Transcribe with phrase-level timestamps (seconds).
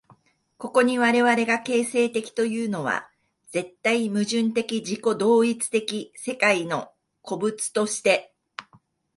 [0.57, 3.07] ここに我々が形成的というのは、
[3.51, 8.33] 絶対矛盾的自己同一的世界の個物として、